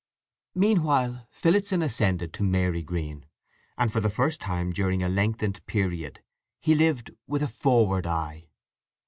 Meanwhile 0.55 1.27
Phillotson 1.29 1.83
ascended 1.83 2.33
to 2.33 2.41
Marygreen, 2.43 3.27
and 3.77 3.93
for 3.93 3.99
the 3.99 4.09
first 4.09 4.41
time 4.41 4.73
during 4.73 5.03
a 5.03 5.07
lengthened 5.09 5.63
period 5.67 6.23
he 6.59 6.73
lived 6.73 7.11
with 7.27 7.43
a 7.43 7.47
forward 7.47 8.07
eye. 8.07 8.47